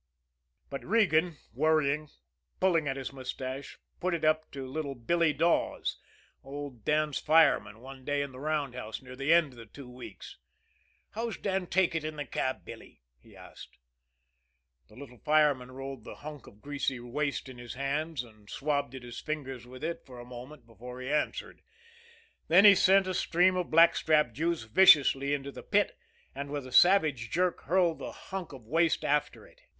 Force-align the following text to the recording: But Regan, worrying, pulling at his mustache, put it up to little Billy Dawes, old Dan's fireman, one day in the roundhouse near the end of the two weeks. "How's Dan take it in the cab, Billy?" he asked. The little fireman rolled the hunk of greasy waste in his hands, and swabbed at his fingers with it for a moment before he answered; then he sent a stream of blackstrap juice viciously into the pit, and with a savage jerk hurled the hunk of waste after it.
But 0.71 0.83
Regan, 0.83 1.37
worrying, 1.53 2.09
pulling 2.59 2.87
at 2.87 2.97
his 2.97 3.13
mustache, 3.13 3.77
put 3.99 4.15
it 4.15 4.25
up 4.25 4.49
to 4.49 4.65
little 4.65 4.95
Billy 4.95 5.31
Dawes, 5.31 5.97
old 6.43 6.83
Dan's 6.83 7.19
fireman, 7.19 7.81
one 7.81 8.03
day 8.03 8.23
in 8.23 8.31
the 8.31 8.39
roundhouse 8.39 8.99
near 9.03 9.15
the 9.15 9.31
end 9.31 9.53
of 9.53 9.57
the 9.59 9.67
two 9.67 9.87
weeks. 9.87 10.37
"How's 11.11 11.37
Dan 11.37 11.67
take 11.67 11.93
it 11.93 12.03
in 12.03 12.15
the 12.15 12.25
cab, 12.25 12.65
Billy?" 12.65 13.03
he 13.19 13.37
asked. 13.37 13.77
The 14.87 14.95
little 14.95 15.19
fireman 15.19 15.69
rolled 15.71 16.03
the 16.03 16.15
hunk 16.15 16.47
of 16.47 16.63
greasy 16.63 16.99
waste 16.99 17.47
in 17.47 17.59
his 17.59 17.75
hands, 17.75 18.23
and 18.23 18.49
swabbed 18.49 18.95
at 18.95 19.03
his 19.03 19.19
fingers 19.19 19.67
with 19.67 19.83
it 19.83 20.03
for 20.03 20.19
a 20.19 20.25
moment 20.25 20.65
before 20.65 20.99
he 20.99 21.11
answered; 21.13 21.61
then 22.47 22.65
he 22.65 22.73
sent 22.73 23.05
a 23.05 23.13
stream 23.13 23.55
of 23.55 23.69
blackstrap 23.69 24.33
juice 24.33 24.63
viciously 24.63 25.31
into 25.35 25.51
the 25.51 25.61
pit, 25.61 25.95
and 26.33 26.49
with 26.49 26.65
a 26.65 26.71
savage 26.71 27.29
jerk 27.29 27.61
hurled 27.65 27.99
the 27.99 28.11
hunk 28.11 28.51
of 28.51 28.65
waste 28.65 29.05
after 29.05 29.45
it. 29.45 29.61